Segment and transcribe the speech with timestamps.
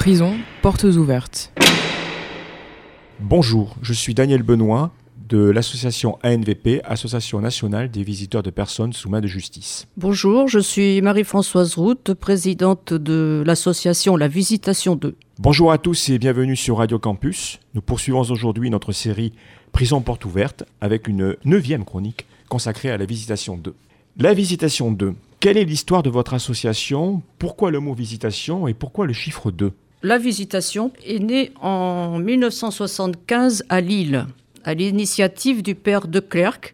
[0.00, 1.52] Prison, portes ouvertes.
[3.20, 4.92] Bonjour, je suis Daniel Benoît
[5.28, 9.86] de l'association ANVP, Association nationale des visiteurs de personnes sous main de justice.
[9.98, 15.16] Bonjour, je suis Marie-Françoise Route, présidente de l'association La Visitation 2.
[15.38, 17.60] Bonjour à tous et bienvenue sur Radio Campus.
[17.74, 19.34] Nous poursuivons aujourd'hui notre série
[19.70, 23.74] Prison porte ouverte avec une neuvième chronique consacrée à la Visitation 2.
[24.16, 27.20] La Visitation 2, quelle est l'histoire de votre association?
[27.38, 33.64] Pourquoi le mot visitation et pourquoi le chiffre 2 La Visitation est née en 1975
[33.68, 34.26] à Lille
[34.64, 36.72] à l'initiative du père de Clercq,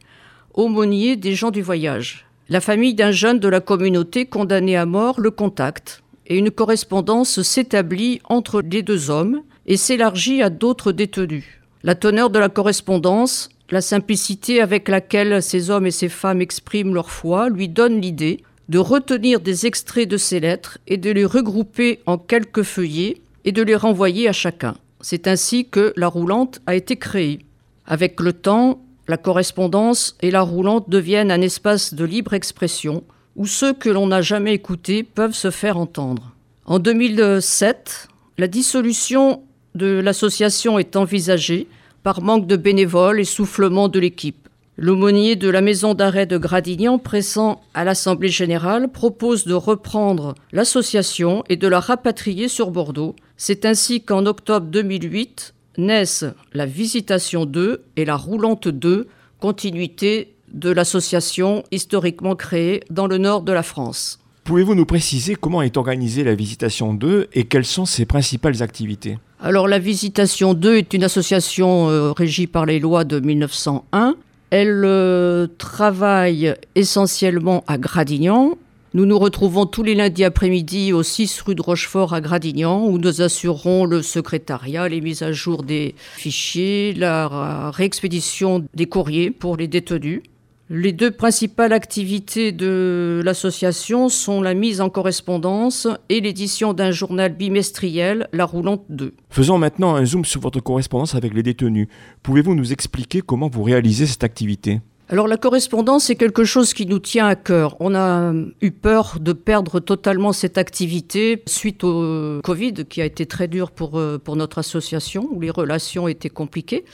[0.54, 2.26] aumônier des gens du voyage.
[2.48, 7.42] La famille d'un jeune de la communauté condamné à mort le contacte et une correspondance
[7.42, 11.46] s'établit entre les deux hommes et s'élargit à d'autres détenus.
[11.82, 16.94] La teneur de la correspondance, la simplicité avec laquelle ces hommes et ces femmes expriment
[16.94, 21.24] leur foi lui donne l'idée de retenir des extraits de ces lettres et de les
[21.24, 24.74] regrouper en quelques feuillets et de les renvoyer à chacun.
[25.00, 27.40] C'est ainsi que la roulante a été créée.
[27.86, 33.04] Avec le temps, la correspondance et la roulante deviennent un espace de libre expression
[33.36, 36.34] où ceux que l'on n'a jamais écoutés peuvent se faire entendre.
[36.64, 39.42] En 2007, la dissolution
[39.74, 41.68] de l'association est envisagée
[42.02, 44.45] par manque de bénévoles et soufflement de l'équipe.
[44.78, 51.44] L'aumônier de la maison d'arrêt de Gradignan, pressant à l'Assemblée générale, propose de reprendre l'association
[51.48, 53.16] et de la rapatrier sur Bordeaux.
[53.38, 59.08] C'est ainsi qu'en octobre 2008, naissent la Visitation 2 et la Roulante 2,
[59.40, 64.20] continuité de l'association historiquement créée dans le nord de la France.
[64.44, 69.18] Pouvez-vous nous préciser comment est organisée la Visitation 2 et quelles sont ses principales activités?
[69.40, 74.16] Alors la Visitation 2 est une association euh, régie par les lois de 1901.
[74.50, 78.56] Elle euh, travaille essentiellement à Gradignan,
[78.96, 82.96] nous nous retrouvons tous les lundis après-midi au 6 rue de Rochefort à Gradignan où
[82.96, 89.58] nous assurons le secrétariat, les mises à jour des fichiers, la réexpédition des courriers pour
[89.58, 90.22] les détenus.
[90.68, 97.36] Les deux principales activités de l'association sont la mise en correspondance et l'édition d'un journal
[97.36, 99.14] bimestriel, La Roulante 2.
[99.30, 101.86] Faisons maintenant un zoom sur votre correspondance avec les détenus.
[102.24, 104.80] Pouvez-vous nous expliquer comment vous réalisez cette activité?
[105.08, 107.76] Alors la correspondance, c'est quelque chose qui nous tient à cœur.
[107.78, 113.24] On a eu peur de perdre totalement cette activité suite au Covid, qui a été
[113.24, 116.84] très dur pour, euh, pour notre association, où les relations étaient compliquées.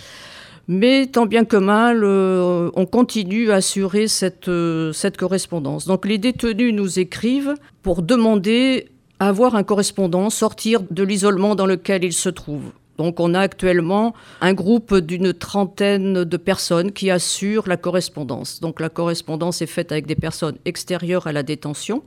[0.68, 5.86] Mais tant bien que mal, euh, on continue à assurer cette, euh, cette correspondance.
[5.86, 11.66] Donc les détenus nous écrivent pour demander à avoir un correspondant, sortir de l'isolement dans
[11.66, 12.72] lequel ils se trouvent.
[12.98, 18.60] Donc on a actuellement un groupe d'une trentaine de personnes qui assurent la correspondance.
[18.60, 22.02] Donc la correspondance est faite avec des personnes extérieures à la détention.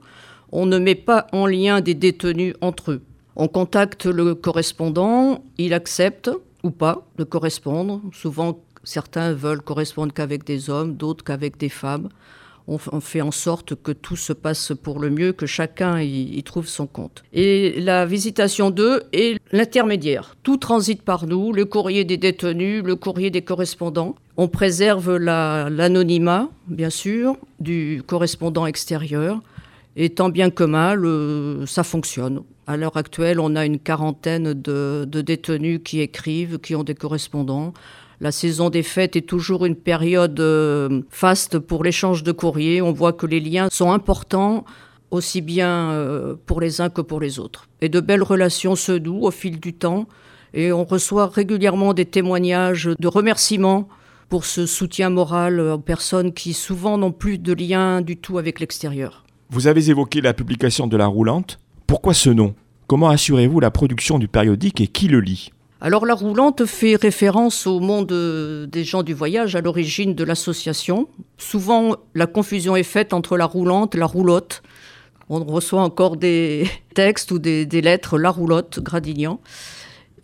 [0.52, 3.02] On ne met pas en lien des détenus entre eux.
[3.34, 6.30] On contacte le correspondant, il accepte
[6.66, 8.02] ou pas de correspondre.
[8.12, 12.08] Souvent, certains veulent correspondre qu'avec des hommes, d'autres qu'avec des femmes
[12.68, 16.66] on, fait en sorte que tout se passe pour le mieux, que chacun y, trouve
[16.66, 17.22] son compte.
[17.32, 20.34] Et la visitation 2 est l'intermédiaire.
[20.42, 24.16] Tout transite par nous, le courrier des détenus, le courrier des correspondants.
[24.36, 29.40] On préserve l'anonymat, bien sûr, du correspondant extérieur.
[29.94, 32.42] Et tant bien que mal, euh, ça fonctionne.
[32.66, 37.72] À l'heure actuelle, on a une quarantaine de détenus qui écrivent, qui ont des correspondants.
[38.20, 42.80] La saison des fêtes est toujours une période euh, faste pour l'échange de courriers.
[42.80, 44.64] On voit que les liens sont importants
[45.10, 47.68] aussi bien euh, pour les uns que pour les autres.
[47.82, 50.08] Et de belles relations se nouent au fil du temps
[50.54, 53.86] et on reçoit régulièrement des témoignages de remerciements
[54.30, 58.60] pour ce soutien moral aux personnes qui souvent n'ont plus de lien du tout avec
[58.60, 59.24] l'extérieur.
[59.50, 61.60] Vous avez évoqué la publication de la roulante.
[61.86, 62.54] Pourquoi ce nom?
[62.88, 65.50] Comment assurez-vous la production du périodique et qui le lit?
[65.80, 68.12] Alors la roulante fait référence au monde
[68.68, 71.06] des gens du voyage à l'origine de l'association.
[71.38, 74.62] Souvent la confusion est faite entre la roulante et la roulotte.
[75.28, 79.40] On reçoit encore des textes ou des, lettres la roulotte, Gradignan.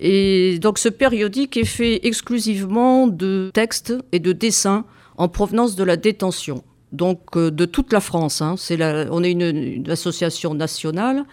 [0.00, 4.84] Et donc ce périodique est fait exclusivement de textes et de dessins
[5.16, 8.42] en provenance de la détention, donc euh, de toute la France.
[8.42, 8.56] Hein.
[9.10, 11.24] on est une association nationale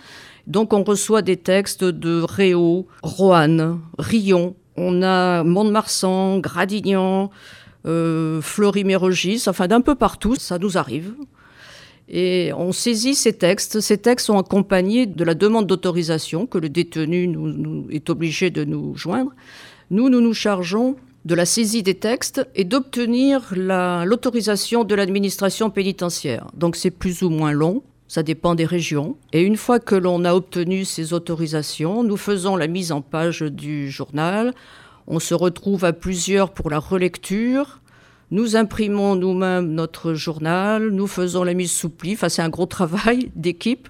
[0.50, 4.56] donc on reçoit des textes de Réau, Roanne, Rion.
[4.76, 7.30] On a Mont-de-Marsan, Gradignan,
[7.86, 11.14] euh, Fleury-Mérogis, enfin d'un peu partout, ça nous arrive.
[12.08, 13.80] Et on saisit ces textes.
[13.80, 18.64] Ces textes sont accompagnés de la demande d'autorisation que le détenu nous, est obligé de
[18.64, 19.32] nous joindre.
[19.92, 20.96] Nous, nous nous chargeons
[21.26, 26.48] de la saisie des textes et d'obtenir l'autorisation de l'administration pénitentiaire.
[26.54, 27.84] Donc c'est plus ou moins long.
[28.08, 29.18] Ça dépend des régions.
[29.34, 33.42] Et une fois que l'on a obtenu ces autorisations, nous faisons la mise en page
[33.42, 34.56] du journal.
[35.06, 37.80] On se retrouve à plusieurs pour la relecture.
[38.32, 42.14] Nous imprimons nous-mêmes notre journal, nous faisons la mise sous pli.
[42.14, 43.90] Enfin, c'est un gros travail d'équipe.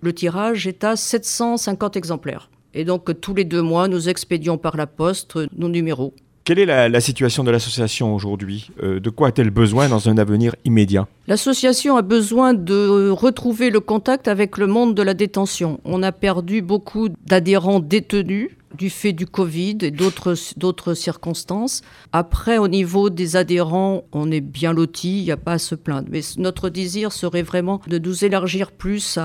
[0.00, 2.50] Le tirage est à 750 exemplaires.
[2.74, 6.14] Et donc, tous les deux mois, nous expédions par la poste nos numéros.
[6.44, 10.56] Quelle est la, situation de l'association aujourd'hui euh, De quoi a-t-elle besoin dans un avenir
[10.64, 15.80] immédiat L'association a besoin de retrouver le contact avec le monde de la détention.
[15.84, 21.82] On a perdu beaucoup d'adhérents détenus du fait du Covid et d'autres circonstances.
[22.12, 25.74] Après, au niveau des adhérents, on est bien lotis, il n'y a pas à se
[25.74, 26.08] plaindre.
[26.10, 29.18] Mais notre désir serait vraiment de nous élargir plus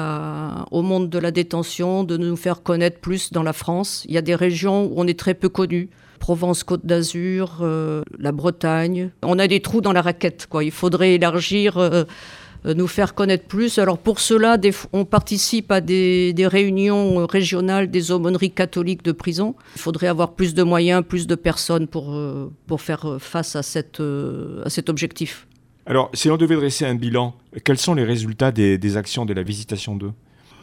[0.71, 4.03] au monde de la détention, de nous faire connaître plus dans la France.
[4.07, 5.89] Il y a des régions où on est très peu connu.
[6.25, 9.11] Provence-Côte d'Azur, euh, la Bretagne.
[9.21, 10.47] On a des trous dans la raquette.
[10.49, 10.63] Quoi.
[10.63, 12.03] Il faudrait élargir, euh,
[12.65, 13.77] euh, nous faire connaître plus.
[13.77, 14.57] Alors pour cela,
[14.91, 19.53] on participe à des, réunions régionales des aumôneries catholiques de prison.
[19.75, 22.19] Il faudrait avoir plus de moyens, plus de personnes pour,
[22.65, 25.45] pour faire face à, cette, à cet objectif.
[25.85, 29.33] Alors, si on devait dresser un bilan, quels sont les résultats des, des actions de
[29.35, 30.09] la Visitation 2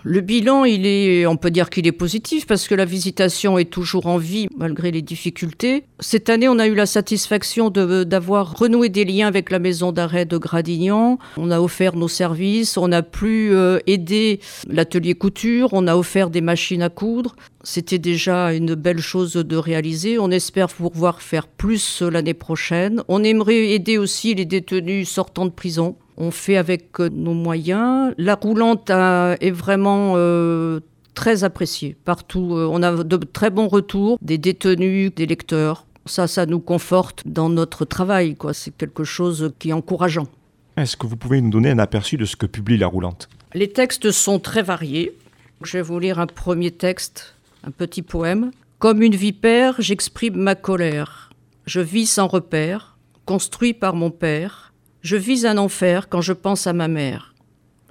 [0.05, 3.71] le bilan, il est, on peut dire qu'il est positif parce que la visitation est
[3.71, 5.85] toujours en vie malgré les difficultés.
[6.01, 10.25] Cette année, on a eu la satisfaction d'avoir renoué des liens avec la maison d'arrêt
[10.25, 11.19] de Gradignan.
[11.37, 16.31] On a offert nos services, on a pu euh, aider l'atelier couture, on a offert
[16.31, 17.37] des machines à coudre.
[17.63, 20.19] C'était déjà une belle chose de réaliser.
[20.19, 23.05] On espère pouvoir faire plus l'année prochaine.
[23.07, 28.15] On aimerait aider aussi les détenus sortant de prison on fait avec euh, nos moyens.
[28.17, 30.79] La roulante est vraiment euh,
[31.15, 32.55] très appréciée partout.
[32.55, 35.85] Euh, on a de très bons retours des détenus, des lecteurs.
[36.07, 38.37] Ça, ça nous conforte dans notre travail.
[38.37, 38.55] Quoi.
[38.55, 40.29] C'est quelque chose qui est encourageant.
[40.77, 43.29] Est-ce que vous pouvez nous donner un aperçu de ce que publie la roulante?
[43.53, 45.17] Les textes sont très variés.
[45.65, 47.35] Je vais vous lire un premier texte,
[47.65, 48.53] un petit poème.
[48.79, 51.31] Comme une vipère, j'exprime ma colère.
[51.67, 52.97] Je vis sans repère,
[53.27, 54.72] construit par mon père
[55.03, 57.35] je vis un enfer quand je pense à ma mère.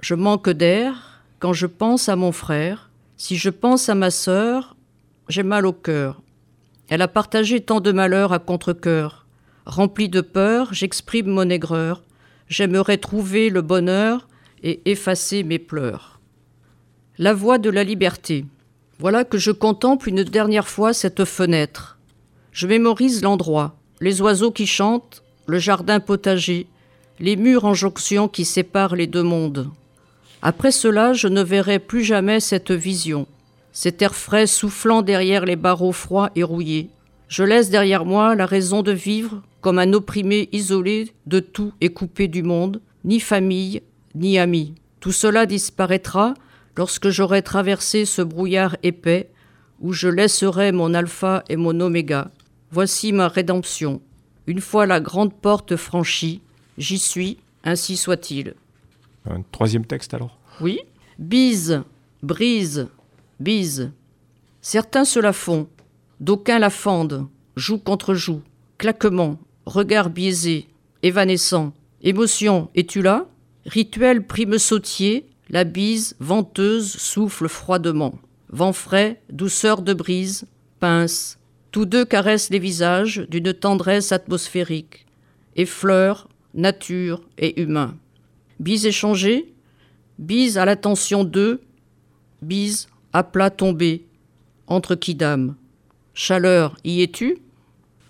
[0.00, 2.90] Je manque d'air quand je pense à mon frère.
[3.18, 4.76] Si je pense à ma sœur,
[5.28, 6.22] j'ai mal au cœur.
[6.88, 9.26] Elle a partagé tant de malheurs à contre-cœur.
[9.66, 12.02] Rempli de peur, j'exprime mon aigreur.
[12.48, 14.26] J'aimerais trouver le bonheur
[14.62, 16.18] et effacer mes pleurs.
[17.18, 18.46] La voix de la liberté.
[18.98, 21.98] Voilà que je contemple une dernière fois cette fenêtre.
[22.52, 26.66] Je mémorise l'endroit, les oiseaux qui chantent, le jardin potager,
[27.22, 29.70] les murs en jonction qui séparent les deux mondes.
[30.42, 33.28] Après cela, je ne verrai plus jamais cette vision,
[33.70, 36.90] cet air frais soufflant derrière les barreaux froids et rouillés.
[37.28, 41.90] Je laisse derrière moi la raison de vivre comme un opprimé isolé de tout et
[41.90, 43.82] coupé du monde, ni famille,
[44.16, 44.74] ni amis.
[44.98, 46.34] Tout cela disparaîtra
[46.76, 49.30] lorsque j'aurai traversé ce brouillard épais
[49.80, 52.32] où je laisserai mon alpha et mon oméga.
[52.72, 54.00] Voici ma rédemption.
[54.48, 56.40] Une fois la grande porte franchie,
[56.78, 58.54] J'y suis, ainsi soit-il.
[59.28, 60.38] Un troisième texte alors?
[60.60, 60.80] Oui.
[61.18, 61.82] Bise,
[62.22, 62.88] brise,
[63.38, 63.90] bise.
[64.60, 65.68] Certains se la font,
[66.20, 68.42] d'aucuns la fendent, joue contre joue,
[68.78, 70.66] claquement, regard biaisé,
[71.02, 71.72] évanescent.
[72.02, 73.26] Émotion, es-tu là?
[73.66, 78.14] Rituel prime sautier, la bise venteuse souffle froidement.
[78.48, 80.46] Vent frais, douceur de brise,
[80.80, 81.38] pince.
[81.70, 85.06] Tous deux caressent les visages d'une tendresse atmosphérique.
[85.56, 87.96] Effleurent, nature et humain.
[88.60, 89.52] Bise échangée,
[90.18, 91.62] bise à l'attention d'eux,
[92.42, 94.06] bise à plat tombé,
[94.66, 95.54] entre qui dames.
[96.14, 97.38] Chaleur, y es-tu?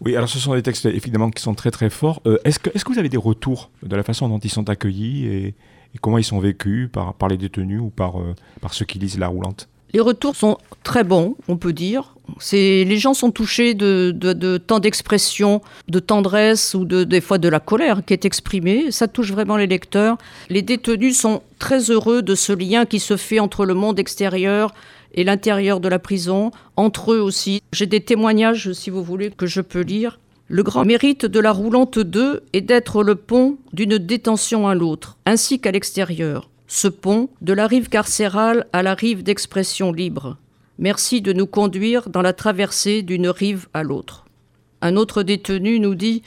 [0.05, 2.21] Oui, alors ce sont des textes évidemment qui sont très très forts.
[2.27, 4.69] Euh, est-ce, que, est que vous avez des retours de la façon dont ils sont
[4.69, 5.55] accueillis et,
[6.01, 9.19] comment ils sont vécus par, par les détenus ou par, euh, par ceux qui lisent
[9.19, 9.69] la roulante?
[9.95, 12.15] Les retours sont très bons, on peut dire.
[12.53, 17.61] Les gens sont touchés de, tant d'expressions, de tendresse ou de, des fois de la
[17.61, 18.91] colère qui est exprimée.
[18.91, 20.17] Ça touche vraiment les lecteurs.
[20.49, 24.73] Les détenus sont très heureux de ce lien qui se fait entre le monde extérieur
[25.15, 27.61] et l'intérieur de la prison, entre eux aussi.
[27.73, 30.19] J'ai des témoignages, si vous voulez, que je peux lire.
[30.49, 35.19] Le grand mérite de la roulante 2 est d'être le pont d'une détention à l'autre,
[35.27, 40.38] ainsi qu'à l'extérieur ce pont de la rive carcérale à la rive d'expression libre.
[40.79, 44.25] Merci de nous conduire dans la traversée d'une rive à l'autre.
[44.81, 46.23] Un autre détenu nous dit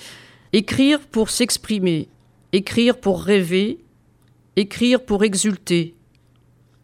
[0.54, 2.10] Écrire pour s'exprimer,
[2.54, 3.80] écrire pour rêver,
[4.56, 5.96] écrire pour exulter,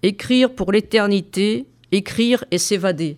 [0.01, 3.18] écrire pour l'éternité, écrire et s'évader.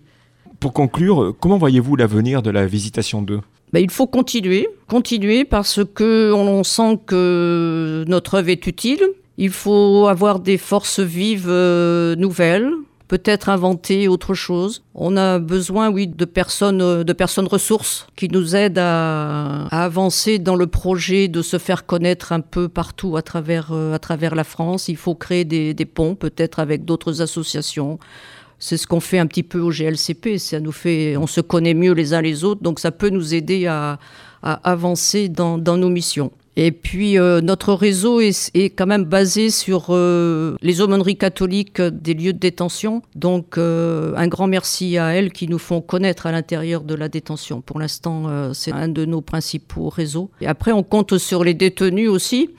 [0.60, 3.40] Pour conclure, comment voyez-vous l'avenir de la Visitation 2
[3.72, 9.02] ben, il faut continuer, continuer parce que on sent que notre œuvre est utile,
[9.38, 12.72] Il faut avoir des forces vives euh, nouvelles,
[13.08, 14.84] peut-être inventer autre chose.
[14.94, 20.38] On a besoin, oui, de personnes, euh, de personnes ressources qui nous aident à, avancer
[20.38, 24.36] dans le projet de se faire connaître un peu partout à travers, euh, à travers
[24.36, 24.88] la France.
[24.88, 27.98] Il faut créer des, ponts, peut-être avec d'autres associations.
[28.60, 30.38] C'est ce qu'on fait un petit peu au GLCP.
[30.38, 33.34] Ça nous fait, on se connaît mieux les uns les autres, donc ça peut nous
[33.34, 33.98] aider à,
[34.44, 36.32] avancer dans nos missions.
[36.56, 41.82] Et puis euh, notre réseau est, est, quand même basé sur euh, les aumôneries catholiques
[41.82, 43.02] des lieux de détention.
[43.16, 47.10] Donc euh, un grand merci à elles qui nous font connaître à l'intérieur de la
[47.10, 47.62] détention.
[47.62, 50.30] Pour l'instant, euh, c'est un de nos principaux réseaux.
[50.42, 52.50] Et après, on compte sur les détenus aussi.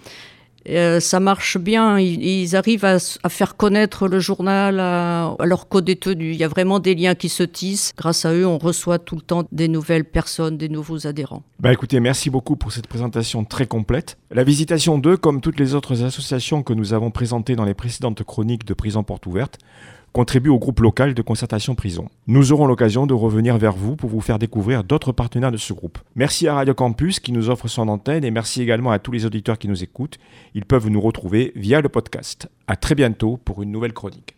[0.68, 1.99] Euh, ça marche bien.
[1.99, 6.35] Ils, arrivent à, faire connaître le journal à, à leurs co-détenus.
[6.35, 7.92] Il y a vraiment des liens qui se tissent.
[7.97, 11.42] Grâce à eux, on reçoit tout le temps des nouvelles personnes, des nouveaux adhérents.
[11.61, 14.16] Bah écoutez, merci beaucoup pour cette présentation très complète.
[14.30, 18.23] La Visitation 2, comme toutes les autres associations que nous avons présentées dans les précédentes
[18.23, 19.59] chroniques de Prison Porte Ouverte,
[20.14, 22.09] contribue au groupe local de concertation prison.
[22.28, 25.73] Nous aurons l'occasion de revenir vers vous pour vous faire découvrir d'autres partenaires de ce
[25.73, 25.99] groupe.
[26.14, 29.26] Merci à Radio Campus qui nous offre son antenne et merci également à tous les
[29.26, 30.18] auditeurs qui nous écoutent.
[30.54, 32.49] Ils peuvent nous retrouver via le podcast.
[32.68, 34.37] À très bientôt pour une nouvelle chronique.